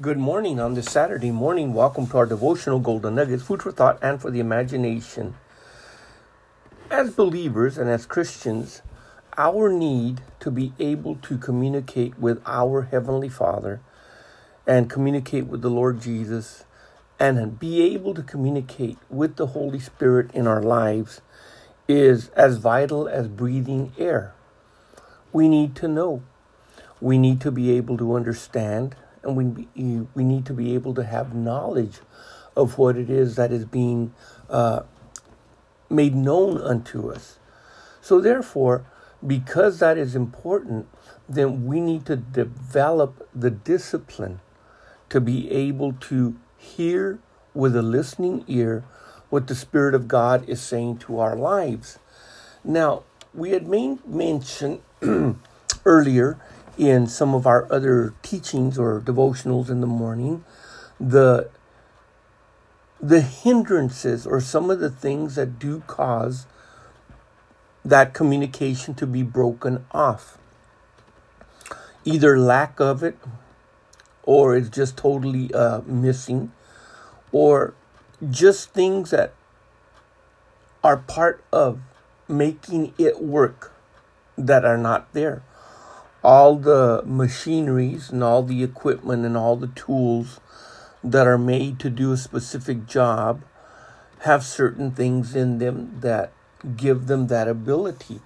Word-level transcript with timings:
Good 0.00 0.18
morning 0.18 0.58
on 0.58 0.74
this 0.74 0.90
Saturday 0.90 1.30
morning. 1.30 1.72
Welcome 1.72 2.08
to 2.08 2.16
our 2.18 2.26
devotional 2.26 2.80
Golden 2.80 3.14
Nuggets, 3.14 3.44
food 3.44 3.62
for 3.62 3.70
thought 3.70 3.96
and 4.02 4.20
for 4.20 4.28
the 4.28 4.40
imagination. 4.40 5.36
As 6.90 7.12
believers 7.12 7.78
and 7.78 7.88
as 7.88 8.04
Christians, 8.04 8.82
our 9.38 9.68
need 9.68 10.20
to 10.40 10.50
be 10.50 10.72
able 10.80 11.14
to 11.22 11.38
communicate 11.38 12.18
with 12.18 12.42
our 12.44 12.88
Heavenly 12.90 13.28
Father 13.28 13.80
and 14.66 14.90
communicate 14.90 15.46
with 15.46 15.62
the 15.62 15.70
Lord 15.70 16.02
Jesus 16.02 16.64
and 17.20 17.60
be 17.60 17.80
able 17.94 18.14
to 18.14 18.22
communicate 18.24 18.98
with 19.08 19.36
the 19.36 19.46
Holy 19.46 19.78
Spirit 19.78 20.28
in 20.34 20.48
our 20.48 20.60
lives 20.60 21.20
is 21.86 22.30
as 22.30 22.56
vital 22.56 23.06
as 23.06 23.28
breathing 23.28 23.92
air. 23.96 24.34
We 25.32 25.48
need 25.48 25.76
to 25.76 25.86
know. 25.86 26.24
We 27.00 27.16
need 27.16 27.40
to 27.42 27.52
be 27.52 27.70
able 27.70 27.96
to 27.98 28.16
understand 28.16 28.96
and 29.24 29.36
we, 29.36 30.06
we 30.14 30.24
need 30.24 30.46
to 30.46 30.52
be 30.52 30.74
able 30.74 30.94
to 30.94 31.04
have 31.04 31.34
knowledge 31.34 32.00
of 32.56 32.78
what 32.78 32.96
it 32.96 33.10
is 33.10 33.36
that 33.36 33.50
is 33.52 33.64
being 33.64 34.14
uh, 34.48 34.82
made 35.90 36.14
known 36.14 36.58
unto 36.58 37.10
us. 37.10 37.38
So, 38.00 38.20
therefore, 38.20 38.84
because 39.26 39.78
that 39.78 39.96
is 39.96 40.14
important, 40.14 40.86
then 41.28 41.66
we 41.66 41.80
need 41.80 42.04
to 42.06 42.16
develop 42.16 43.28
the 43.34 43.50
discipline 43.50 44.40
to 45.08 45.20
be 45.20 45.50
able 45.50 45.92
to 45.92 46.36
hear 46.58 47.18
with 47.54 47.76
a 47.76 47.82
listening 47.82 48.44
ear 48.46 48.84
what 49.30 49.46
the 49.46 49.54
Spirit 49.54 49.94
of 49.94 50.06
God 50.06 50.48
is 50.48 50.60
saying 50.60 50.98
to 50.98 51.18
our 51.18 51.36
lives. 51.36 51.98
Now, 52.62 53.04
we 53.32 53.50
had 53.50 53.66
main, 53.66 54.00
mentioned 54.06 54.80
earlier 55.84 56.38
in 56.76 57.06
some 57.06 57.34
of 57.34 57.46
our 57.46 57.70
other 57.72 58.14
teachings 58.22 58.78
or 58.78 59.00
devotionals 59.00 59.70
in 59.70 59.80
the 59.80 59.86
morning 59.86 60.44
the 60.98 61.48
the 63.00 63.20
hindrances 63.20 64.26
or 64.26 64.40
some 64.40 64.70
of 64.70 64.80
the 64.80 64.88
things 64.88 65.34
that 65.34 65.58
do 65.58 65.80
cause 65.86 66.46
that 67.84 68.14
communication 68.14 68.94
to 68.94 69.06
be 69.06 69.22
broken 69.22 69.84
off. 69.90 70.38
Either 72.04 72.38
lack 72.38 72.80
of 72.80 73.02
it 73.02 73.18
or 74.22 74.56
it's 74.56 74.70
just 74.70 74.96
totally 74.96 75.52
uh, 75.52 75.82
missing 75.82 76.50
or 77.30 77.74
just 78.30 78.70
things 78.70 79.10
that 79.10 79.34
are 80.82 80.96
part 80.96 81.44
of 81.52 81.80
making 82.26 82.94
it 82.96 83.22
work 83.22 83.72
that 84.38 84.64
are 84.64 84.78
not 84.78 85.12
there 85.12 85.42
all 86.24 86.56
the 86.56 87.02
machineries 87.04 88.10
and 88.10 88.24
all 88.24 88.42
the 88.42 88.64
equipment 88.64 89.26
and 89.26 89.36
all 89.36 89.56
the 89.56 89.68
tools 89.68 90.40
that 91.04 91.26
are 91.26 91.38
made 91.38 91.78
to 91.78 91.90
do 91.90 92.12
a 92.12 92.16
specific 92.16 92.86
job 92.86 93.44
have 94.20 94.42
certain 94.42 94.90
things 94.90 95.36
in 95.36 95.58
them 95.58 96.00
that 96.00 96.32
give 96.76 97.08
them 97.08 97.26
that 97.26 97.46
ability. 97.46 98.20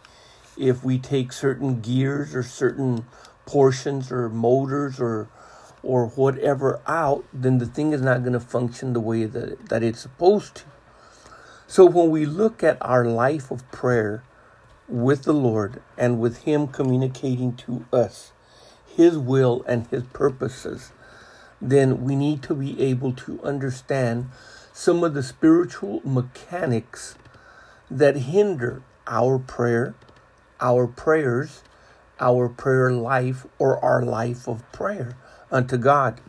If 0.56 0.84
we 0.84 0.98
take 0.98 1.32
certain 1.32 1.80
gears 1.80 2.36
or 2.36 2.44
certain 2.44 3.04
portions 3.46 4.12
or 4.12 4.28
motors 4.28 5.00
or 5.00 5.28
or 5.82 6.06
whatever 6.08 6.80
out, 6.86 7.24
then 7.32 7.58
the 7.58 7.66
thing 7.66 7.92
is 7.92 8.02
not 8.02 8.20
going 8.20 8.32
to 8.32 8.40
function 8.40 8.92
the 8.92 9.00
way 9.00 9.24
that, 9.24 9.68
that 9.68 9.82
it's 9.82 10.00
supposed 10.00 10.56
to. 10.56 10.64
So 11.68 11.86
when 11.86 12.10
we 12.10 12.26
look 12.26 12.64
at 12.64 12.78
our 12.80 13.04
life 13.04 13.50
of 13.50 13.70
prayer, 13.70 14.24
with 14.88 15.24
the 15.24 15.34
Lord 15.34 15.82
and 15.96 16.18
with 16.18 16.44
Him 16.44 16.66
communicating 16.66 17.54
to 17.56 17.84
us 17.92 18.32
His 18.86 19.18
will 19.18 19.64
and 19.68 19.86
His 19.88 20.04
purposes, 20.04 20.92
then 21.60 22.04
we 22.04 22.16
need 22.16 22.42
to 22.44 22.54
be 22.54 22.80
able 22.80 23.12
to 23.12 23.40
understand 23.42 24.30
some 24.72 25.04
of 25.04 25.14
the 25.14 25.22
spiritual 25.22 26.00
mechanics 26.04 27.16
that 27.90 28.16
hinder 28.16 28.82
our 29.06 29.38
prayer, 29.38 29.94
our 30.60 30.86
prayers, 30.86 31.62
our 32.20 32.48
prayer 32.48 32.92
life, 32.92 33.46
or 33.58 33.82
our 33.84 34.02
life 34.02 34.46
of 34.46 34.70
prayer 34.72 35.16
unto 35.50 35.76
God. 35.76 36.20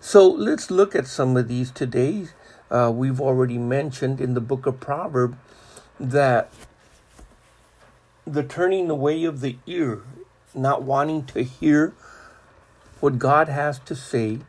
So 0.00 0.28
let's 0.28 0.70
look 0.70 0.94
at 0.94 1.06
some 1.06 1.36
of 1.36 1.48
these 1.48 1.70
today. 1.70 2.28
Uh, 2.70 2.92
we've 2.94 3.20
already 3.20 3.58
mentioned 3.58 4.20
in 4.20 4.34
the 4.34 4.40
book 4.40 4.66
of 4.66 4.80
Proverbs 4.80 5.36
that 5.98 6.52
the 8.32 8.42
turning 8.42 8.90
away 8.90 9.24
of 9.24 9.40
the 9.40 9.56
ear, 9.66 10.02
not 10.54 10.82
wanting 10.82 11.24
to 11.26 11.42
hear 11.42 11.94
what 13.00 13.18
God 13.18 13.48
has 13.48 13.78
to 13.80 13.94
say 13.94 14.40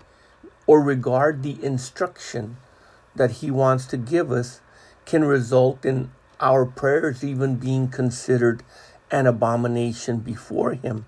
or 0.68 0.82
regard 0.82 1.44
the 1.44 1.64
instruction 1.64 2.58
that 3.16 3.32
He 3.32 3.50
wants 3.50 3.86
to 3.88 3.98
give 3.98 4.32
us, 4.32 4.60
can 5.06 5.24
result 5.24 5.86
in 5.86 6.12
our 6.40 6.66
prayers 6.66 7.24
even 7.24 7.56
being 7.56 7.88
considered 7.88 8.64
an 9.12 9.26
abomination 9.26 10.20
before 10.20 10.74
Him. 10.74 11.06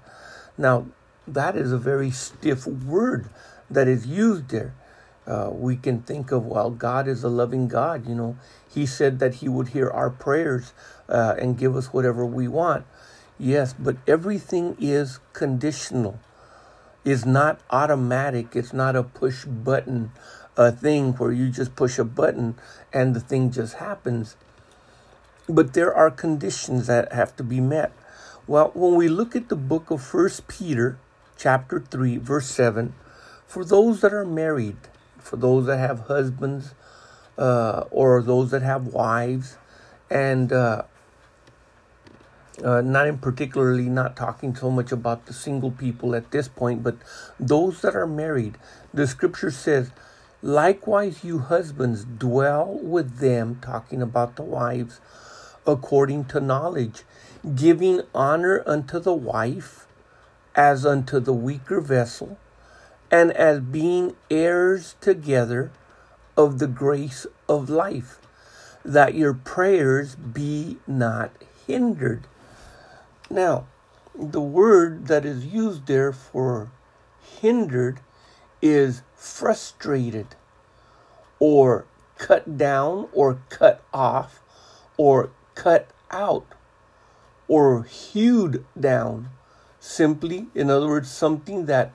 Now, 0.57 0.87
that 1.27 1.55
is 1.55 1.71
a 1.71 1.77
very 1.77 2.09
stiff 2.09 2.65
word 2.65 3.29
that 3.69 3.87
is 3.87 4.07
used 4.07 4.49
there. 4.49 4.73
Uh, 5.31 5.49
we 5.51 5.77
can 5.77 6.01
think 6.01 6.31
of, 6.31 6.45
well, 6.45 6.69
God 6.69 7.07
is 7.07 7.23
a 7.23 7.29
loving 7.29 7.69
God. 7.69 8.07
You 8.07 8.15
know, 8.15 8.37
He 8.67 8.85
said 8.85 9.19
that 9.19 9.35
He 9.35 9.47
would 9.47 9.69
hear 9.69 9.89
our 9.89 10.09
prayers 10.09 10.73
uh, 11.07 11.35
and 11.39 11.57
give 11.57 11.75
us 11.75 11.93
whatever 11.93 12.25
we 12.25 12.47
want. 12.49 12.85
Yes, 13.39 13.73
but 13.73 13.95
everything 14.07 14.75
is 14.79 15.19
conditional. 15.31 16.19
Is 17.05 17.25
not 17.25 17.61
automatic. 17.71 18.55
It's 18.55 18.73
not 18.73 18.95
a 18.95 19.03
push 19.03 19.45
button 19.45 20.11
a 20.57 20.71
thing 20.71 21.13
where 21.13 21.31
you 21.31 21.49
just 21.49 21.75
push 21.75 21.97
a 21.97 22.03
button 22.03 22.55
and 22.91 23.15
the 23.15 23.19
thing 23.19 23.51
just 23.51 23.75
happens. 23.75 24.35
But 25.47 25.73
there 25.73 25.93
are 25.93 26.11
conditions 26.11 26.87
that 26.87 27.11
have 27.13 27.35
to 27.37 27.43
be 27.43 27.59
met. 27.59 27.91
Well, 28.47 28.71
when 28.73 28.95
we 28.95 29.07
look 29.07 29.35
at 29.35 29.49
the 29.49 29.55
book 29.55 29.91
of 29.91 30.03
First 30.03 30.47
Peter, 30.47 30.97
chapter 31.37 31.79
3, 31.79 32.17
verse 32.17 32.47
7, 32.47 32.93
for 33.47 33.63
those 33.63 34.01
that 34.01 34.13
are 34.13 34.25
married, 34.25 34.77
for 35.21 35.37
those 35.37 35.65
that 35.67 35.77
have 35.77 36.01
husbands, 36.01 36.73
uh, 37.37 37.85
or 37.91 38.21
those 38.21 38.51
that 38.51 38.61
have 38.61 38.87
wives, 38.87 39.57
and 40.09 40.51
uh, 40.51 40.83
uh, 42.63 42.81
not 42.81 43.07
in 43.07 43.17
particularly 43.17 43.89
not 43.89 44.15
talking 44.15 44.55
so 44.55 44.69
much 44.69 44.91
about 44.91 45.25
the 45.25 45.33
single 45.33 45.71
people 45.71 46.15
at 46.15 46.31
this 46.31 46.47
point, 46.47 46.83
but 46.83 46.95
those 47.39 47.81
that 47.81 47.95
are 47.95 48.07
married. 48.07 48.57
The 48.93 49.07
scripture 49.07 49.51
says, 49.51 49.91
Likewise, 50.43 51.23
you 51.23 51.39
husbands, 51.39 52.03
dwell 52.03 52.79
with 52.81 53.19
them, 53.19 53.59
talking 53.61 54.01
about 54.01 54.35
the 54.35 54.43
wives, 54.43 54.99
according 55.67 56.25
to 56.25 56.39
knowledge, 56.39 57.03
giving 57.55 58.01
honor 58.13 58.63
unto 58.65 58.99
the 58.99 59.13
wife 59.13 59.85
as 60.55 60.85
unto 60.85 61.19
the 61.19 61.33
weaker 61.33 61.79
vessel, 61.79 62.37
and 63.11 63.31
as 63.33 63.59
being 63.59 64.16
heirs 64.29 64.95
together 65.01 65.72
of 66.38 66.59
the 66.59 66.67
grace 66.67 67.27
of 67.49 67.69
life, 67.69 68.19
that 68.85 69.13
your 69.13 69.33
prayers 69.33 70.16
be 70.16 70.77
not 70.88 71.31
hindered. 71.67 72.25
Now, 73.29 73.67
the 74.16 74.41
word 74.41 75.07
that 75.07 75.25
is 75.25 75.45
used 75.45 75.88
there 75.88 76.13
for 76.13 76.72
hindered 77.39 77.99
is 78.61 79.01
frustrated 79.16 80.28
or 81.39 81.85
cut 82.17 82.57
down 82.57 83.07
or 83.13 83.39
cut 83.49 83.83
off 83.93 84.39
or 84.97 85.31
cut 85.55 85.89
out 86.11 86.45
or 87.47 87.83
hewed 87.83 88.63
down 88.79 89.29
simply 89.79 90.47
in 90.53 90.69
other 90.69 90.88
words 90.88 91.09
something 91.09 91.66
that 91.66 91.91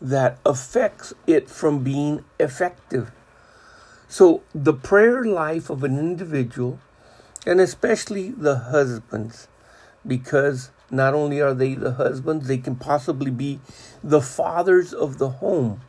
that 0.00 0.38
affects 0.44 1.12
it 1.26 1.50
from 1.50 1.82
being 1.82 2.24
effective 2.38 3.10
so 4.08 4.42
the 4.54 4.72
prayer 4.72 5.22
life 5.24 5.68
of 5.68 5.84
an 5.84 5.98
individual 5.98 6.78
and 7.46 7.60
especially 7.60 8.30
the 8.30 8.56
husbands 8.56 9.48
because 10.06 10.70
not 10.90 11.12
only 11.12 11.40
are 11.42 11.52
they 11.52 11.74
the 11.74 11.92
husbands, 11.92 12.48
they 12.48 12.56
can 12.56 12.76
possibly 12.76 13.30
be 13.30 13.60
the 14.02 14.22
fathers 14.22 14.94
of 14.94 15.18
the 15.18 15.28
home. 15.28 15.82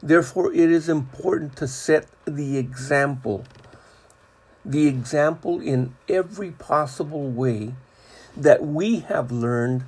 Therefore, 0.00 0.52
it 0.52 0.70
is 0.70 0.88
important 0.88 1.56
to 1.56 1.66
set 1.66 2.06
the 2.24 2.56
example. 2.56 3.44
The 4.64 4.86
example 4.86 5.60
in 5.60 5.96
every 6.08 6.52
possible 6.52 7.28
way 7.28 7.74
that 8.36 8.64
we 8.64 9.00
have 9.00 9.32
learned 9.32 9.84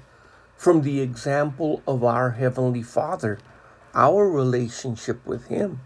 from 0.63 0.83
the 0.83 1.01
example 1.01 1.83
of 1.89 2.05
our 2.05 2.31
Heavenly 2.31 2.83
Father, 2.83 3.39
our 3.95 4.31
relationship 4.31 5.27
with 5.27 5.49
Him. 5.49 5.81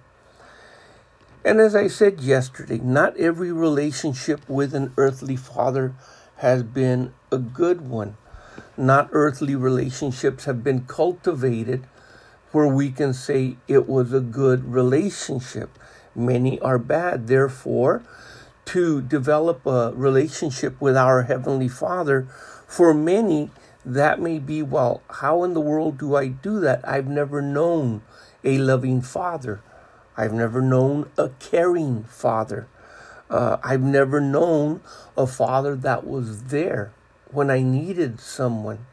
And 1.44 1.60
as 1.60 1.74
I 1.74 1.86
said 1.88 2.20
yesterday, 2.20 2.78
not 2.78 3.16
every 3.16 3.52
relationship 3.52 4.46
with 4.48 4.74
an 4.74 4.92
earthly 4.96 5.36
father 5.36 5.94
has 6.36 6.62
been 6.62 7.14
a 7.32 7.38
good 7.38 7.88
one 7.88 8.16
not 8.76 9.08
earthly 9.12 9.54
relationships 9.54 10.44
have 10.44 10.62
been 10.62 10.84
cultivated 10.86 11.86
where 12.52 12.66
we 12.66 12.90
can 12.90 13.12
say 13.12 13.56
it 13.68 13.88
was 13.88 14.12
a 14.12 14.20
good 14.20 14.72
relationship. 14.72 15.78
Many 16.14 16.58
are 16.60 16.78
bad. 16.78 17.26
Therefore, 17.26 18.02
to 18.66 19.02
develop 19.02 19.66
a 19.66 19.92
relationship 19.94 20.80
with 20.80 20.96
our 20.96 21.22
Heavenly 21.24 21.68
Father, 21.68 22.26
for 22.66 22.94
many, 22.94 23.50
that 23.86 24.20
may 24.20 24.40
be, 24.40 24.62
well, 24.62 25.00
how 25.08 25.44
in 25.44 25.54
the 25.54 25.60
world 25.60 25.96
do 25.96 26.16
I 26.16 26.26
do 26.26 26.58
that? 26.60 26.86
I've 26.86 27.06
never 27.06 27.40
known 27.40 28.02
a 28.42 28.58
loving 28.58 29.00
Father. 29.00 29.60
I've 30.16 30.32
never 30.32 30.60
known 30.60 31.08
a 31.16 31.30
caring 31.38 32.02
Father. 32.04 32.66
Uh, 33.30 33.58
I've 33.62 33.82
never 33.82 34.20
known 34.20 34.80
a 35.16 35.26
Father 35.26 35.76
that 35.76 36.04
was 36.04 36.44
there 36.44 36.92
when 37.30 37.48
I 37.48 37.62
needed 37.62 38.20
someone. 38.20 38.86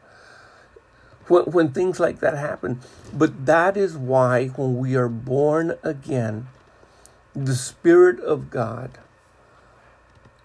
When, 1.26 1.44
when 1.46 1.72
things 1.72 1.98
like 1.98 2.20
that 2.20 2.36
happen. 2.36 2.80
But 3.12 3.46
that 3.46 3.76
is 3.76 3.96
why 3.96 4.46
when 4.48 4.76
we 4.76 4.94
are 4.94 5.08
born 5.08 5.76
again, 5.82 6.46
the 7.34 7.56
Spirit 7.56 8.20
of 8.20 8.50
God 8.50 8.98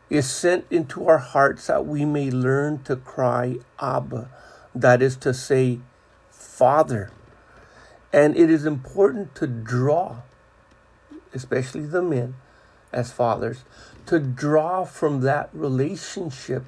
is 0.10 0.30
sent 0.30 0.66
into 0.72 1.08
our 1.08 1.20
hearts 1.20 1.68
that 1.68 1.86
we 1.86 2.06
may 2.06 2.32
learn 2.32 2.82
to 2.84 2.96
cry 2.96 3.58
Abba, 3.80 4.30
that 4.74 5.02
is 5.02 5.16
to 5.18 5.34
say, 5.34 5.80
Father. 6.32 7.12
And 8.12 8.36
it 8.36 8.50
is 8.50 8.66
important 8.66 9.36
to 9.36 9.48
draw, 9.48 10.22
especially 11.34 11.86
the 11.86 12.02
men 12.02 12.36
as 12.92 13.12
fathers, 13.12 13.64
to 14.08 14.20
draw 14.20 14.84
from 14.84 15.22
that 15.22 15.50
relationship 15.54 16.66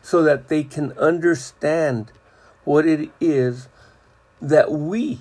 so 0.00 0.22
that 0.22 0.48
they 0.48 0.62
can 0.62 0.92
understand 0.92 2.12
what 2.64 2.86
it 2.86 3.10
is 3.20 3.68
that 4.40 4.70
we, 4.70 5.18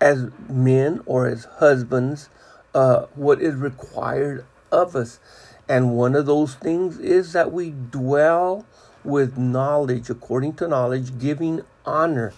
as 0.00 0.26
men 0.48 1.00
or 1.06 1.28
as 1.28 1.44
husbands, 1.58 2.28
uh, 2.74 3.06
what 3.14 3.40
is 3.40 3.54
required 3.54 4.44
of 4.72 4.96
us. 4.96 5.20
And 5.70 5.94
one 5.94 6.16
of 6.16 6.26
those 6.26 6.56
things 6.56 6.98
is 6.98 7.32
that 7.32 7.52
we 7.52 7.70
dwell 7.70 8.66
with 9.04 9.38
knowledge, 9.38 10.10
according 10.10 10.54
to 10.54 10.66
knowledge, 10.66 11.16
giving 11.20 11.62
honor. 11.86 12.32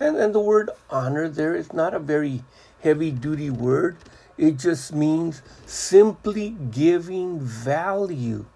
And, 0.00 0.16
and 0.16 0.34
the 0.34 0.40
word 0.40 0.70
honor 0.88 1.28
there 1.28 1.54
is 1.54 1.74
not 1.74 1.92
a 1.92 1.98
very 1.98 2.44
heavy 2.80 3.10
duty 3.10 3.50
word. 3.50 3.98
It 4.38 4.52
just 4.52 4.90
means 4.94 5.42
simply 5.66 6.56
giving 6.70 7.40
value, 7.40 8.46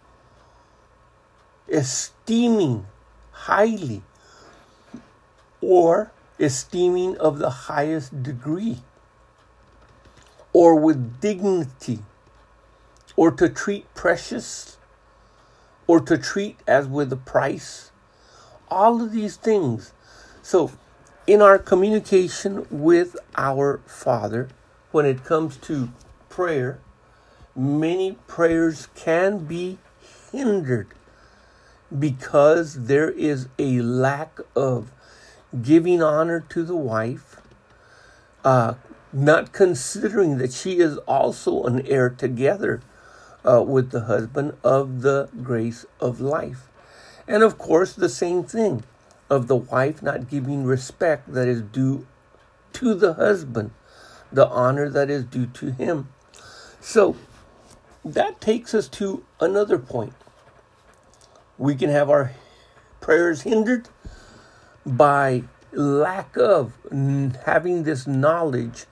esteeming 1.69 2.87
highly, 3.33 4.01
or 5.61 6.11
esteeming 6.39 7.19
of 7.19 7.39
the 7.39 7.51
highest 7.69 8.23
degree, 8.23 8.79
or 10.55 10.75
with 10.75 11.21
dignity 11.21 11.99
or 13.17 13.31
to 13.31 13.49
treat 13.49 13.93
precious, 13.95 14.77
or 15.87 16.01
to 16.01 16.19
treat 16.19 16.59
as 16.67 16.87
with 16.87 17.13
a 17.13 17.17
price. 17.17 17.91
All 18.71 19.03
of 19.03 19.13
these 19.13 19.37
things. 19.37 19.93
So, 20.43 20.73
in 21.27 21.43
our 21.43 21.59
communication 21.59 22.67
with 22.71 23.17
our 23.37 23.81
Father, 23.87 24.49
when 24.93 25.07
it 25.07 25.25
comes 25.25 25.57
to 25.59 25.91
prayer, 26.29 26.79
many 27.55 28.13
prayers 28.27 28.89
can 28.95 29.39
be 29.47 29.79
hindered 30.31 30.89
because 31.97 32.87
there 32.87 33.11
is 33.11 33.49
a 33.59 33.81
lack 33.81 34.39
of 34.55 34.91
giving 35.63 36.03
honor 36.03 36.41
to 36.49 36.65
the 36.65 36.77
wife, 36.77 37.41
uh, 38.45 38.75
not 39.13 39.53
considering 39.53 40.39
that 40.39 40.53
she 40.53 40.79
is 40.79 40.99
also 40.99 41.65
an 41.65 41.87
heir 41.87 42.11
together 42.11 42.81
uh, 43.47 43.63
with 43.63 43.91
the 43.91 44.03
husband 44.03 44.57
of 44.65 45.03
the 45.03 45.29
grace 45.43 45.87
of 46.01 46.21
life. 46.21 46.69
And 47.29 47.43
of 47.43 47.59
course, 47.59 47.93
the 47.93 48.09
same 48.09 48.45
thing 48.45 48.85
of 49.29 49.47
the 49.47 49.57
wife 49.57 50.03
not 50.03 50.29
giving 50.29 50.65
respect 50.65 51.33
that 51.33 51.49
is 51.49 51.63
due 51.63 52.07
to 52.75 52.95
the 52.95 53.15
husband, 53.15 53.71
the 54.31 54.47
honor 54.49 54.89
that 54.89 55.11
is 55.11 55.25
due 55.25 55.47
to 55.47 55.73
him. 55.73 56.09
So 56.81 57.17
that 58.05 58.41
takes 58.41 58.75
us 58.75 58.89
to 58.89 59.25
another 59.41 59.79
point. 59.79 60.13
We 61.59 61.75
can 61.75 61.91
have 61.91 62.11
our 62.11 62.33
prayers 63.01 63.43
hindered 63.43 63.89
by 64.85 65.45
lack 65.73 66.37
of 66.37 66.75
having 67.45 67.83
this 67.83 68.07
knowledge. 68.07 68.87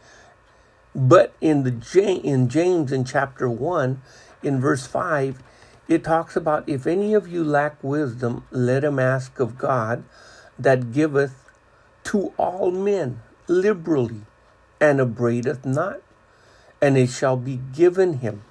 But 0.94 1.34
in 1.40 1.64
the 1.64 2.20
in 2.24 2.48
James 2.48 2.92
in 2.92 3.04
chapter 3.04 3.48
1, 3.48 4.00
in 4.44 4.61
verse 4.61 4.87
5, 4.87 5.43
it 5.88 6.05
talks 6.05 6.37
about 6.37 6.69
if 6.69 6.87
any 6.87 7.14
of 7.14 7.29
you 7.29 7.44
lack 7.44 7.82
wisdom, 7.82 8.44
let 8.50 8.85
him 8.85 8.99
ask 8.99 9.38
of 9.38 9.58
God 9.58 10.05
that 10.58 10.93
giveth 10.93 11.44
to 12.05 12.32
all 12.37 12.70
men 12.70 13.20
liberally 13.49 14.23
and 14.81 15.00
abradeth 15.00 15.64
not, 15.64 16.00
and 16.81 16.96
it 16.96 17.11
shall 17.11 17.37
be 17.37 17.61
given 17.75 18.19
him. 18.19 18.43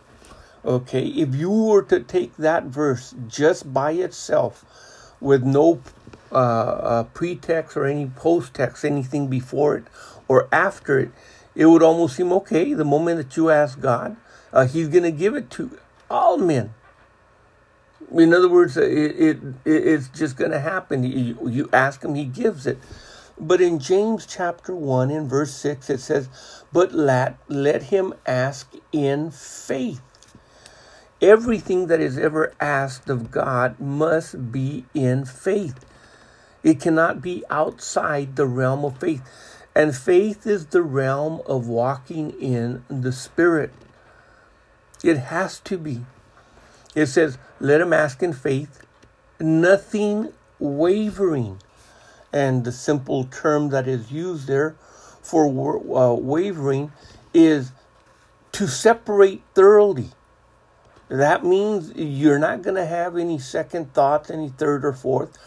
Okay, 0.66 1.06
if 1.06 1.36
you 1.36 1.52
were 1.52 1.84
to 1.84 2.00
take 2.00 2.38
that 2.38 2.66
verse 2.66 3.14
just 3.28 3.74
by 3.74 3.92
itself 3.92 5.14
with 5.20 5.44
no 5.44 5.82
uh, 6.32 6.36
uh, 6.36 7.04
pretext 7.04 7.76
or 7.76 7.86
any 7.86 8.08
post 8.08 8.54
text, 8.54 8.86
anything 8.86 9.28
before 9.28 9.76
it 9.76 9.84
or 10.28 10.48
after 10.52 11.00
it, 11.00 11.12
it 11.56 11.66
would 11.66 11.84
almost 11.84 12.16
seem 12.16 12.32
okay. 12.34 12.74
The 12.74 12.86
moment 12.86 13.18
that 13.18 13.38
you 13.38 13.50
ask 13.50 13.80
God, 13.80 14.16
uh, 14.54 14.66
He's 14.66 14.88
going 14.88 15.04
to 15.04 15.12
give 15.12 15.36
it 15.36 15.50
to 15.52 15.78
all 16.10 16.38
men. 16.38 16.74
In 18.12 18.34
other 18.34 18.50
words, 18.50 18.78
it, 18.78 18.86
it 18.86 19.40
it's 19.66 20.08
just 20.10 20.38
going 20.38 20.52
to 20.52 20.60
happen. 20.60 21.04
You, 21.04 21.50
you 21.50 21.70
ask 21.74 22.04
him, 22.04 22.16
he 22.16 22.26
gives 22.26 22.68
it. 22.68 22.78
But 23.40 23.62
in 23.62 23.80
James 23.80 24.26
chapter 24.28 24.76
1, 24.76 25.10
in 25.10 25.28
verse 25.28 25.54
6, 25.56 25.90
it 25.90 26.00
says, 26.00 26.30
But 26.72 26.94
let, 26.94 27.38
let 27.48 27.84
him 27.84 28.14
ask 28.26 28.72
in 28.92 29.32
faith. 29.32 30.02
Everything 31.22 31.88
that 31.88 32.00
is 32.00 32.18
ever 32.18 32.54
asked 32.60 33.10
of 33.10 33.32
God 33.32 33.80
must 33.80 34.52
be 34.52 34.86
in 34.94 35.26
faith. 35.26 35.86
It 36.62 36.80
cannot 36.80 37.22
be 37.22 37.44
outside 37.50 38.36
the 38.36 38.46
realm 38.46 38.86
of 38.86 39.00
faith. 39.00 39.22
And 39.76 39.96
faith 39.96 40.46
is 40.46 40.68
the 40.68 40.84
realm 40.84 41.42
of 41.48 41.68
walking 41.68 42.32
in 42.40 42.86
the 42.90 43.12
Spirit. 43.12 43.72
It 45.04 45.18
has 45.18 45.60
to 45.62 45.78
be. 45.78 46.06
It 46.96 47.08
says, 47.08 47.38
let 47.60 47.82
him 47.82 47.92
ask 47.92 48.24
in 48.24 48.34
faith, 48.34 48.86
nothing 49.40 50.32
wavering. 50.60 51.60
And 52.32 52.64
the 52.64 52.72
simple 52.72 53.26
term 53.26 53.70
that 53.70 53.88
is 53.88 54.12
used 54.12 54.48
there 54.48 54.76
for 55.22 55.46
uh, 55.46 56.14
wavering 56.14 56.92
is 57.34 57.72
to 58.54 58.68
separate 58.68 59.42
thoroughly. 59.54 60.10
That 61.10 61.44
means 61.44 61.92
you're 61.96 62.40
not 62.40 62.62
going 62.62 62.76
to 62.76 62.86
have 62.86 63.18
any 63.18 63.38
second 63.38 63.94
thoughts, 63.94 64.32
any 64.32 64.50
third 64.50 64.86
or 64.86 64.94
fourth. 64.94 65.38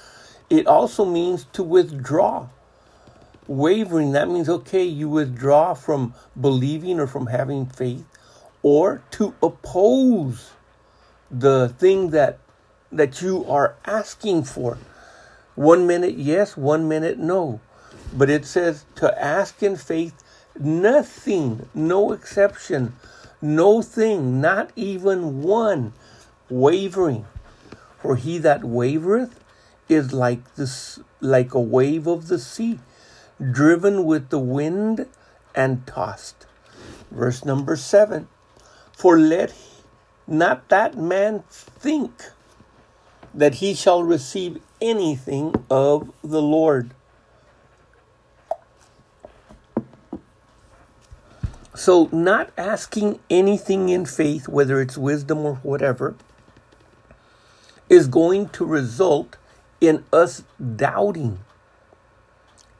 It 0.50 0.66
also 0.66 1.04
means 1.04 1.46
to 1.54 1.62
withdraw. 1.62 2.48
Wavering, 3.48 4.12
that 4.12 4.28
means, 4.28 4.48
okay, 4.48 4.82
you 4.82 5.08
withdraw 5.08 5.74
from 5.74 6.14
believing 6.40 7.00
or 7.00 7.06
from 7.06 7.28
having 7.28 7.66
faith 7.66 8.04
or 8.66 9.00
to 9.12 9.32
oppose 9.40 10.50
the 11.30 11.68
thing 11.78 12.10
that 12.10 12.36
that 12.90 13.22
you 13.22 13.44
are 13.44 13.76
asking 13.84 14.42
for. 14.42 14.76
One 15.54 15.86
minute 15.86 16.16
yes, 16.18 16.56
one 16.56 16.88
minute 16.88 17.16
no. 17.16 17.60
But 18.12 18.28
it 18.28 18.44
says 18.44 18.84
to 18.96 19.06
ask 19.22 19.62
in 19.62 19.76
faith 19.76 20.14
nothing, 20.58 21.68
no 21.74 22.10
exception, 22.10 22.96
no 23.40 23.82
thing, 23.82 24.40
not 24.40 24.72
even 24.74 25.44
one 25.44 25.92
wavering. 26.50 27.24
For 28.02 28.16
he 28.16 28.36
that 28.38 28.62
wavereth 28.62 29.34
is 29.88 30.12
like 30.12 30.56
this 30.56 30.98
like 31.20 31.54
a 31.54 31.60
wave 31.60 32.08
of 32.08 32.26
the 32.26 32.40
sea, 32.40 32.80
driven 33.38 34.04
with 34.04 34.30
the 34.30 34.40
wind 34.40 35.06
and 35.54 35.86
tossed. 35.86 36.46
Verse 37.12 37.44
number 37.44 37.76
seven. 37.76 38.26
For 38.96 39.18
let 39.18 39.52
not 40.26 40.70
that 40.70 40.96
man 40.96 41.44
think 41.50 42.22
that 43.34 43.56
he 43.56 43.74
shall 43.74 44.02
receive 44.02 44.58
anything 44.80 45.54
of 45.70 46.10
the 46.24 46.40
Lord. 46.40 46.94
So, 51.74 52.08
not 52.10 52.50
asking 52.56 53.20
anything 53.28 53.90
in 53.90 54.06
faith, 54.06 54.48
whether 54.48 54.80
it's 54.80 54.96
wisdom 54.96 55.40
or 55.40 55.56
whatever, 55.56 56.14
is 57.90 58.08
going 58.08 58.48
to 58.48 58.64
result 58.64 59.36
in 59.78 60.04
us 60.10 60.42
doubting. 60.74 61.40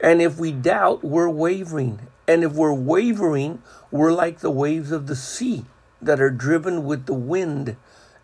And 0.01 0.19
if 0.19 0.39
we 0.39 0.51
doubt, 0.51 1.03
we're 1.03 1.29
wavering. 1.29 2.07
And 2.27 2.43
if 2.43 2.53
we're 2.53 2.73
wavering, 2.73 3.61
we're 3.91 4.11
like 4.11 4.39
the 4.39 4.49
waves 4.49 4.91
of 4.91 5.05
the 5.05 5.15
sea 5.15 5.65
that 6.01 6.19
are 6.19 6.29
driven 6.29 6.85
with 6.85 7.05
the 7.05 7.13
wind 7.13 7.75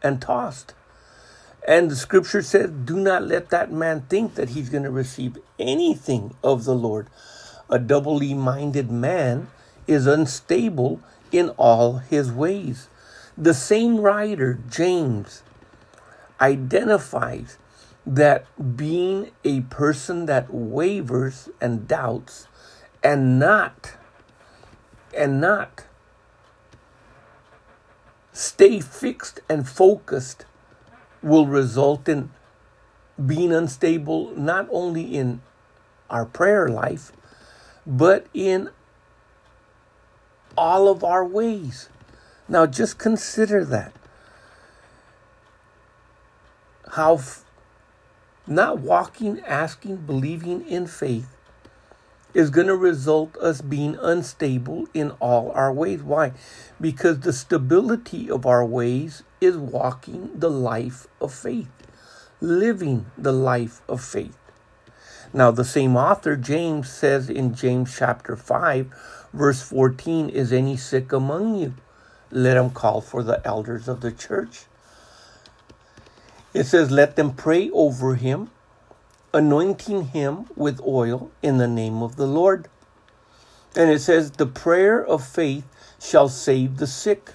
and 0.02 0.22
tossed. 0.22 0.74
And 1.68 1.90
the 1.90 1.96
scripture 1.96 2.42
said, 2.42 2.86
Do 2.86 2.98
not 3.00 3.24
let 3.24 3.50
that 3.50 3.72
man 3.72 4.02
think 4.10 4.36
that 4.36 4.50
he's 4.50 4.70
going 4.70 4.84
to 4.84 4.92
receive 4.92 5.38
anything 5.58 6.36
of 6.44 6.66
the 6.66 6.76
Lord. 6.76 7.08
A 7.70 7.80
doubly 7.80 8.34
minded 8.34 8.92
man 8.92 9.48
is 9.88 10.06
unstable 10.06 11.00
in 11.32 11.50
all 11.52 11.98
his 12.00 12.32
ways. 12.32 12.90
The 13.38 13.54
same 13.54 14.00
writer, 14.00 14.60
James, 14.70 15.42
identifies 16.40 17.58
that 18.06 18.46
being 18.76 19.32
a 19.46 19.62
person 19.62 20.26
that 20.26 20.54
wavers 20.54 21.50
and 21.62 21.88
doubts 21.88 22.48
and 23.02 23.40
not 23.40 23.94
and 25.16 25.40
not 25.40 25.86
stay 28.34 28.80
fixed 28.80 29.40
and 29.48 29.70
focused 29.70 30.46
will 31.22 31.48
result 31.48 32.10
in 32.10 32.32
being 33.24 33.54
unstable 33.54 34.32
not 34.36 34.68
only 34.72 35.16
in 35.16 35.42
our 36.10 36.26
prayer 36.26 36.68
life 36.68 37.12
but 37.86 38.26
in 38.34 38.70
all 40.58 40.88
of 40.88 41.04
our 41.04 41.26
ways. 41.26 41.90
Now 42.48 42.66
just 42.66 42.98
consider 42.98 43.64
that. 43.66 43.94
How 46.92 47.16
f- 47.16 47.44
not 48.46 48.80
walking 48.80 49.40
asking 49.42 49.98
believing 49.98 50.68
in 50.68 50.86
faith 50.88 51.36
is 52.34 52.50
going 52.50 52.68
to 52.68 52.76
result 52.76 53.38
us 53.38 53.62
being 53.62 53.98
unstable 54.02 54.88
in 54.94 55.12
all 55.20 55.52
our 55.52 55.72
ways. 55.72 56.02
Why? 56.02 56.34
Because 56.82 57.20
the 57.20 57.34
stability 57.34 58.30
of 58.30 58.46
our 58.46 58.66
ways 58.66 59.24
is 59.40 59.58
walking 59.58 60.32
the 60.34 60.50
life 60.50 61.08
of 61.22 61.34
faith, 61.34 61.70
living 62.42 63.06
the 63.18 63.34
life 63.34 63.82
of 63.88 64.04
faith. 64.04 64.38
Now, 65.34 65.52
the 65.52 65.66
same 65.66 65.96
author, 65.96 66.36
James, 66.36 66.92
says 66.92 67.30
in 67.30 67.56
James 67.56 67.96
chapter 67.98 68.36
5, 68.36 68.94
verse 69.34 69.62
14, 69.62 70.30
Is 70.30 70.54
any 70.54 70.78
sick 70.78 71.12
among 71.12 71.56
you? 71.56 71.74
Let 72.30 72.58
him 72.58 72.70
call 72.70 73.02
for 73.02 73.24
the 73.24 73.46
elders 73.46 73.88
of 73.88 74.02
the 74.02 74.12
church. 74.12 74.66
It 76.54 76.66
says, 76.66 76.92
Let 76.92 77.16
them 77.16 77.34
pray 77.34 77.70
over 77.72 78.16
him 78.16 78.52
anointing 79.34 80.08
him 80.10 80.46
with 80.56 80.80
oil 80.82 81.32
in 81.42 81.58
the 81.58 81.68
name 81.68 82.04
of 82.04 82.16
the 82.16 82.28
Lord. 82.28 82.68
And 83.76 83.90
it 83.90 84.00
says, 84.00 84.32
The 84.32 84.46
prayer 84.46 85.04
of 85.04 85.26
faith 85.26 85.66
shall 86.00 86.30
save 86.30 86.78
the 86.78 86.88
sick, 86.88 87.32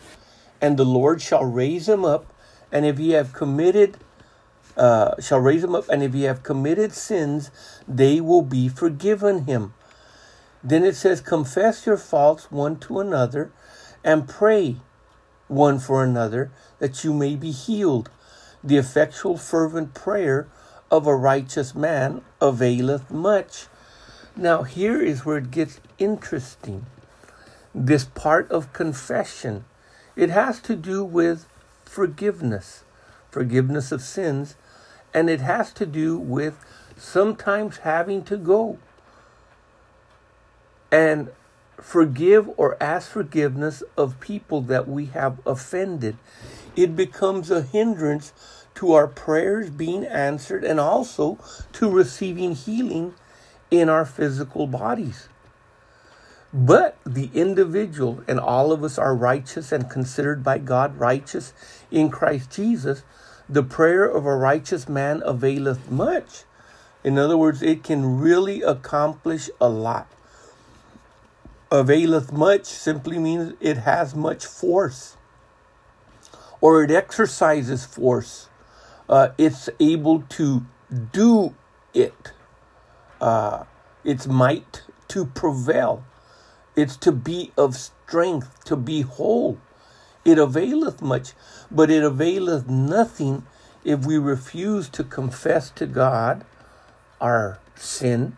and 0.60 0.76
the 0.76 0.84
Lord 0.84 1.20
shall 1.20 1.44
raise 1.44 1.88
him 1.88 2.04
up. 2.04 2.32
And 2.70 2.86
if 2.86 2.98
he 2.98 3.10
have 3.10 3.32
committed, 3.32 3.98
uh, 4.76 5.20
shall 5.20 5.40
raise 5.40 5.64
him 5.64 5.74
up, 5.74 5.88
and 5.88 6.02
if 6.02 6.12
he 6.12 6.22
have 6.24 6.42
committed 6.42 6.92
sins, 6.92 7.50
they 7.88 8.20
will 8.20 8.42
be 8.42 8.68
forgiven 8.68 9.46
him. 9.46 9.74
Then 10.62 10.84
it 10.84 10.94
says, 10.94 11.20
Confess 11.20 11.86
your 11.86 11.96
faults 11.96 12.50
one 12.50 12.78
to 12.80 13.00
another, 13.00 13.50
and 14.04 14.28
pray 14.28 14.76
one 15.48 15.78
for 15.78 16.04
another, 16.04 16.52
that 16.78 17.02
you 17.02 17.12
may 17.12 17.34
be 17.34 17.50
healed. 17.50 18.10
The 18.62 18.76
effectual, 18.76 19.36
fervent 19.36 19.94
prayer 19.94 20.48
of 20.90 21.06
a 21.06 21.14
righteous 21.14 21.74
man 21.74 22.22
availeth 22.40 23.10
much. 23.10 23.66
Now, 24.36 24.62
here 24.62 25.00
is 25.00 25.24
where 25.24 25.38
it 25.38 25.50
gets 25.50 25.80
interesting. 25.98 26.86
This 27.74 28.04
part 28.04 28.50
of 28.50 28.72
confession, 28.72 29.64
it 30.16 30.30
has 30.30 30.60
to 30.60 30.76
do 30.76 31.04
with 31.04 31.46
forgiveness, 31.84 32.84
forgiveness 33.30 33.92
of 33.92 34.02
sins, 34.02 34.56
and 35.12 35.28
it 35.28 35.40
has 35.40 35.72
to 35.74 35.86
do 35.86 36.18
with 36.18 36.64
sometimes 36.96 37.78
having 37.78 38.22
to 38.24 38.36
go 38.36 38.78
and 40.90 41.30
forgive 41.80 42.48
or 42.56 42.76
ask 42.82 43.10
forgiveness 43.10 43.82
of 43.96 44.18
people 44.20 44.60
that 44.62 44.88
we 44.88 45.06
have 45.06 45.38
offended. 45.46 46.16
It 46.76 46.96
becomes 46.96 47.50
a 47.50 47.62
hindrance 47.62 48.32
to 48.78 48.92
our 48.92 49.08
prayers 49.08 49.70
being 49.70 50.04
answered 50.04 50.62
and 50.62 50.78
also 50.78 51.36
to 51.72 51.90
receiving 51.90 52.54
healing 52.54 53.12
in 53.72 53.88
our 53.88 54.04
physical 54.04 54.68
bodies. 54.68 55.28
But 56.54 56.96
the 57.04 57.28
individual, 57.34 58.22
and 58.28 58.38
all 58.38 58.70
of 58.70 58.84
us 58.84 58.96
are 58.96 59.16
righteous 59.16 59.72
and 59.72 59.90
considered 59.90 60.44
by 60.44 60.58
God 60.58 60.96
righteous 60.96 61.52
in 61.90 62.08
Christ 62.08 62.52
Jesus, 62.52 63.02
the 63.48 63.64
prayer 63.64 64.04
of 64.04 64.24
a 64.24 64.36
righteous 64.36 64.88
man 64.88 65.24
availeth 65.24 65.90
much. 65.90 66.44
In 67.02 67.18
other 67.18 67.36
words, 67.36 67.62
it 67.62 67.82
can 67.82 68.20
really 68.20 68.62
accomplish 68.62 69.50
a 69.60 69.68
lot. 69.68 70.06
Availeth 71.72 72.30
much 72.30 72.66
simply 72.66 73.18
means 73.18 73.54
it 73.60 73.78
has 73.78 74.14
much 74.14 74.46
force 74.46 75.16
or 76.60 76.84
it 76.84 76.92
exercises 76.92 77.84
force 77.84 78.47
uh, 79.08 79.30
it's 79.38 79.68
able 79.80 80.22
to 80.22 80.66
do 81.12 81.54
it. 81.94 82.32
Uh, 83.20 83.64
its 84.04 84.26
might 84.26 84.82
to 85.08 85.26
prevail. 85.26 86.04
It's 86.76 86.96
to 86.98 87.12
be 87.12 87.52
of 87.56 87.74
strength, 87.74 88.64
to 88.64 88.76
be 88.76 89.02
whole. 89.02 89.58
It 90.24 90.38
availeth 90.38 91.02
much, 91.02 91.32
but 91.70 91.90
it 91.90 92.04
availeth 92.04 92.68
nothing 92.68 93.44
if 93.84 94.06
we 94.06 94.18
refuse 94.18 94.88
to 94.90 95.04
confess 95.04 95.70
to 95.70 95.86
God 95.86 96.44
our 97.20 97.58
sin. 97.74 98.36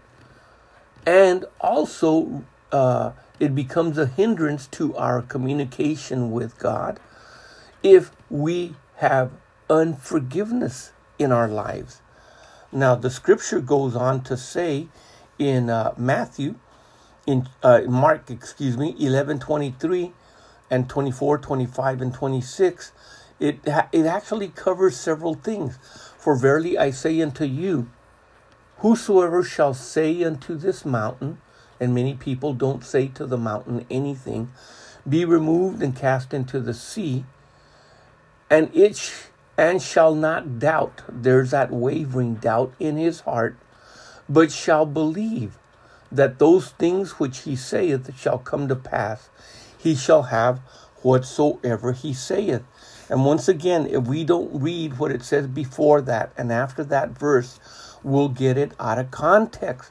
And 1.04 1.44
also, 1.60 2.44
uh, 2.72 3.12
it 3.38 3.54
becomes 3.54 3.98
a 3.98 4.06
hindrance 4.06 4.66
to 4.68 4.94
our 4.96 5.22
communication 5.22 6.30
with 6.30 6.58
God 6.58 7.00
if 7.82 8.12
we 8.28 8.76
have 8.96 9.32
unforgiveness 9.70 10.92
in 11.18 11.32
our 11.32 11.48
lives. 11.48 12.02
Now, 12.72 12.94
the 12.94 13.10
scripture 13.10 13.60
goes 13.60 13.96
on 13.96 14.22
to 14.24 14.36
say 14.36 14.88
in 15.38 15.70
uh, 15.70 15.94
Matthew, 15.96 16.56
in 17.26 17.48
uh, 17.62 17.82
Mark, 17.88 18.30
excuse 18.30 18.76
me, 18.76 18.94
11 18.98 19.38
23 19.38 20.12
and 20.70 20.88
24, 20.88 21.38
25, 21.38 22.00
and 22.02 22.14
26, 22.14 22.92
it, 23.40 23.58
it 23.92 24.06
actually 24.06 24.48
covers 24.48 24.96
several 24.96 25.34
things. 25.34 25.78
For 26.18 26.36
verily 26.36 26.78
I 26.78 26.90
say 26.90 27.20
unto 27.22 27.44
you, 27.44 27.90
whosoever 28.78 29.42
shall 29.42 29.74
say 29.74 30.22
unto 30.22 30.56
this 30.56 30.84
mountain, 30.84 31.38
and 31.80 31.94
many 31.94 32.14
people 32.14 32.52
don't 32.52 32.84
say 32.84 33.08
to 33.08 33.26
the 33.26 33.38
mountain 33.38 33.86
anything, 33.90 34.52
be 35.08 35.24
removed 35.24 35.82
and 35.82 35.96
cast 35.96 36.34
into 36.34 36.60
the 36.60 36.74
sea, 36.74 37.24
and 38.50 38.70
it 38.74 39.29
and 39.60 39.82
shall 39.82 40.14
not 40.14 40.58
doubt, 40.58 41.02
there's 41.06 41.50
that 41.50 41.70
wavering 41.70 42.36
doubt 42.36 42.72
in 42.80 42.96
his 42.96 43.20
heart, 43.20 43.58
but 44.26 44.50
shall 44.50 44.86
believe 44.86 45.58
that 46.10 46.38
those 46.38 46.70
things 46.70 47.20
which 47.20 47.40
he 47.40 47.54
saith 47.54 48.18
shall 48.18 48.38
come 48.38 48.68
to 48.68 48.74
pass. 48.74 49.28
He 49.76 49.94
shall 49.94 50.22
have 50.22 50.60
whatsoever 51.02 51.92
he 51.92 52.14
saith. 52.14 52.62
And 53.10 53.26
once 53.26 53.48
again, 53.48 53.86
if 53.86 54.04
we 54.04 54.24
don't 54.24 54.62
read 54.62 54.98
what 54.98 55.10
it 55.10 55.22
says 55.22 55.46
before 55.46 56.00
that 56.00 56.32
and 56.38 56.50
after 56.50 56.82
that 56.84 57.10
verse, 57.10 57.60
we'll 58.02 58.30
get 58.30 58.56
it 58.56 58.72
out 58.80 58.98
of 58.98 59.10
context. 59.10 59.90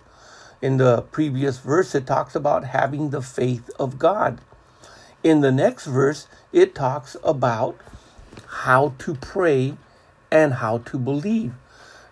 In 0.63 0.77
the 0.77 1.03
previous 1.03 1.59
verse, 1.59 1.93
it 1.93 2.07
talks 2.07 2.33
about 2.33 2.63
having 2.63 3.11
the 3.11 3.21
faith 3.21 3.69
of 3.77 3.99
God. 3.99 4.41
In 5.23 5.41
the 5.41 5.51
next 5.51 5.85
verse, 5.85 6.27
it 6.51 6.73
talks 6.73 7.15
about 7.23 7.79
how 8.49 8.93
to 8.99 9.15
pray 9.15 9.77
and 10.31 10.55
how 10.55 10.79
to 10.79 10.97
believe. 10.97 11.53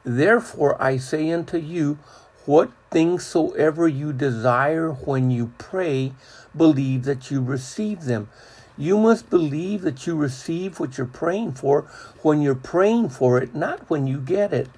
Therefore, 0.03 0.81
I 0.81 0.97
say 0.97 1.31
unto 1.31 1.57
you, 1.57 1.97
what 2.45 2.71
things 2.89 3.25
soever 3.25 3.87
you 3.87 4.13
desire 4.13 4.91
when 4.91 5.29
you 5.29 5.51
pray, 5.57 6.13
believe 6.55 7.03
that 7.03 7.29
you 7.29 7.41
receive 7.41 8.05
them. 8.05 8.29
You 8.77 8.97
must 8.97 9.29
believe 9.29 9.81
that 9.81 10.07
you 10.07 10.15
receive 10.15 10.79
what 10.79 10.97
you're 10.97 11.07
praying 11.07 11.53
for 11.53 11.81
when 12.21 12.41
you're 12.41 12.55
praying 12.55 13.09
for 13.09 13.37
it, 13.39 13.53
not 13.53 13.89
when 13.89 14.07
you 14.07 14.21
get 14.21 14.53
it. 14.53 14.69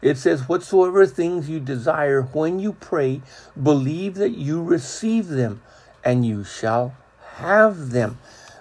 It 0.00 0.16
says, 0.16 0.48
Whatsoever 0.48 1.04
things 1.06 1.48
you 1.48 1.60
desire 1.60 2.22
when 2.22 2.58
you 2.58 2.72
pray, 2.72 3.22
believe 3.60 4.14
that 4.14 4.36
you 4.36 4.62
receive 4.62 5.28
them, 5.28 5.62
and 6.04 6.24
you 6.24 6.42
shall 6.42 6.94
have 7.34 7.90
them. 7.90 8.18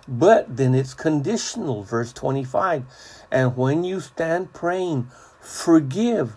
But 0.07 0.57
then 0.57 0.75
it's 0.75 0.93
conditional, 0.93 1.83
verse 1.83 2.13
25. 2.13 2.85
And 3.31 3.55
when 3.57 3.83
you 3.83 3.99
stand 3.99 4.53
praying, 4.53 5.09
forgive 5.39 6.35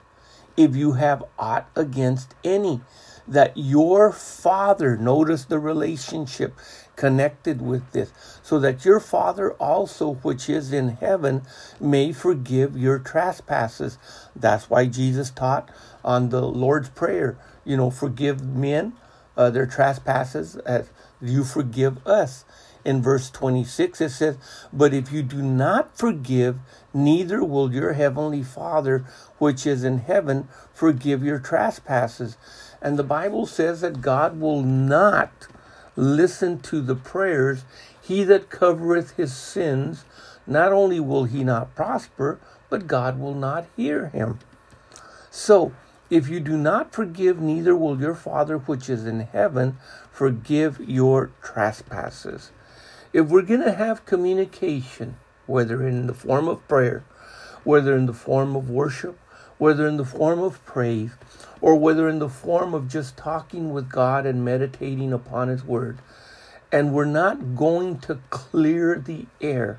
if 0.57 0.77
you 0.77 0.93
have 0.93 1.25
aught 1.39 1.69
against 1.77 2.35
any, 2.45 2.81
that 3.27 3.53
your 3.57 4.13
Father, 4.13 4.97
notice 4.97 5.45
the 5.45 5.59
relationship 5.59 6.55
connected 6.97 7.61
with 7.63 7.91
this, 7.93 8.13
so 8.43 8.59
that 8.61 8.85
your 8.85 9.01
Father 9.01 9.53
also, 9.55 10.15
which 10.17 10.49
is 10.49 10.73
in 10.73 10.91
heaven, 10.91 11.43
may 11.81 12.13
forgive 12.13 12.77
your 12.77 12.99
trespasses. 12.99 13.99
That's 14.37 14.71
why 14.71 14.87
Jesus 14.87 15.31
taught 15.31 15.69
on 16.05 16.29
the 16.29 16.43
Lord's 16.43 16.91
Prayer, 16.91 17.37
you 17.65 17.77
know, 17.77 17.91
forgive 17.91 18.45
men 18.45 18.93
uh, 19.37 19.51
their 19.51 19.67
trespasses 19.67 20.57
as 20.59 20.91
you 21.21 21.45
forgive 21.45 22.07
us. 22.07 22.45
In 22.85 23.01
verse 23.01 23.31
26, 23.31 24.01
it 24.03 24.11
says, 24.11 24.37
But 24.73 24.93
if 24.93 25.11
you 25.11 25.23
do 25.23 25.41
not 25.41 25.97
forgive, 25.97 26.59
neither 26.93 27.43
will 27.43 27.73
your 27.73 27.95
heavenly 27.95 28.43
Father, 28.43 29.07
which 29.39 29.67
is 29.67 29.85
in 29.85 29.99
heaven, 29.99 30.49
forgive 30.73 31.25
your 31.25 31.39
trespasses. 31.39 32.37
And 32.83 32.99
the 32.99 33.03
Bible 33.03 33.47
says 33.47 33.81
that 33.81 34.03
God 34.03 34.39
will 34.39 34.63
not 34.63 35.49
listen 35.97 36.61
to 36.61 36.83
the 36.83 36.95
prayers. 36.95 37.65
He 38.01 38.23
that 38.25 38.51
covereth 38.51 39.17
his 39.17 39.35
sins, 39.35 40.05
not 40.47 40.73
only 40.73 41.01
will 41.01 41.25
he 41.25 41.43
not 41.43 41.75
prosper, 41.75 42.39
but 42.69 42.87
God 42.87 43.19
will 43.19 43.35
not 43.35 43.67
hear 43.77 44.09
him. 44.09 44.41
So, 45.31 45.73
if 46.11 46.29
you 46.29 46.39
do 46.39 46.59
not 46.59 46.93
forgive, 46.93 47.41
neither 47.41 47.75
will 47.75 47.99
your 47.99 48.15
Father 48.15 48.59
which 48.59 48.91
is 48.91 49.07
in 49.07 49.21
heaven 49.21 49.79
forgive 50.13 50.79
your 50.81 51.31
trespasses. 51.43 52.51
If 53.15 53.29
we're 53.29 53.43
going 53.43 53.63
to 53.63 53.75
have 53.75 54.05
communication, 54.07 55.19
whether 55.47 55.87
in 55.87 56.09
the 56.09 56.15
form 56.15 56.49
of 56.49 56.67
prayer, 56.67 57.05
whether 57.63 57.97
in 57.97 58.07
the 58.07 58.13
form 58.13 58.57
of 58.57 58.69
worship, 58.69 59.17
whether 59.57 59.87
in 59.87 59.99
the 59.99 60.05
form 60.05 60.41
of 60.41 60.65
praise, 60.65 61.13
or 61.61 61.77
whether 61.77 62.09
in 62.09 62.19
the 62.19 62.29
form 62.29 62.75
of 62.75 62.89
just 62.89 63.17
talking 63.17 63.73
with 63.73 63.89
God 63.89 64.27
and 64.27 64.45
meditating 64.45 65.13
upon 65.13 65.47
His 65.47 65.63
Word, 65.63 65.99
and 66.73 66.93
we're 66.93 67.05
not 67.05 67.55
going 67.55 68.01
to 68.01 68.19
clear 68.31 68.99
the 68.99 69.27
air 69.41 69.79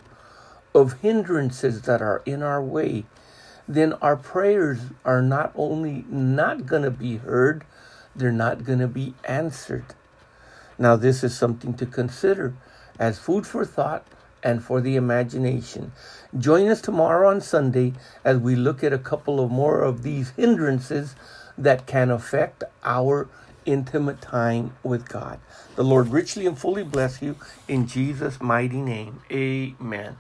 of 0.74 1.02
hindrances 1.02 1.82
that 1.82 2.02
are 2.02 2.24
in 2.26 2.42
our 2.42 2.62
way, 2.62 3.04
then 3.68 3.92
our 4.02 4.16
prayers 4.16 4.80
are 5.04 5.22
not 5.22 5.52
only 5.56 6.06
not 6.08 6.66
going 6.66 6.84
to 6.84 6.92
be 6.92 7.18
heard, 7.18 7.66
they're 8.16 8.32
not 8.32 8.64
going 8.64 8.80
to 8.80 8.88
be 8.88 9.14
answered. 9.26 9.94
Now, 10.80 10.96
this 10.96 11.22
is 11.22 11.38
something 11.38 11.74
to 11.74 11.86
consider 11.86 12.54
as 13.00 13.20
food 13.20 13.46
for 13.46 13.66
thought 13.66 14.06
and 14.44 14.64
for 14.64 14.80
the 14.80 14.96
imagination. 14.96 15.92
Join 16.38 16.68
us 16.68 16.82
tomorrow 16.82 17.30
on 17.30 17.42
Sunday 17.42 17.94
as 18.24 18.38
we 18.38 18.56
look 18.56 18.84
at 18.84 18.94
a 18.94 19.00
couple 19.00 19.40
of 19.40 19.52
more 19.52 19.82
of 19.82 20.04
these 20.04 20.30
hindrances 20.32 21.16
that 21.58 21.88
can 21.88 22.12
affect 22.12 22.64
our 22.84 23.28
intimate 23.66 24.22
time 24.22 24.76
with 24.84 25.10
God. 25.10 25.40
The 25.76 25.84
Lord 25.84 26.10
richly 26.10 26.46
and 26.46 26.58
fully 26.58 26.84
bless 26.84 27.22
you 27.22 27.36
in 27.68 27.88
Jesus' 27.88 28.40
mighty 28.40 28.82
name. 28.82 29.22
Amen. 29.32 30.18